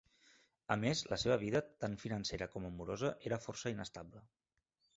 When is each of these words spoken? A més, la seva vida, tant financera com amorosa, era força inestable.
A 0.75 0.77
més, 0.83 1.03
la 1.11 1.19
seva 1.23 1.37
vida, 1.43 1.61
tant 1.85 1.99
financera 2.05 2.49
com 2.55 2.67
amorosa, 2.73 3.13
era 3.31 3.41
força 3.47 3.77
inestable. 3.77 4.27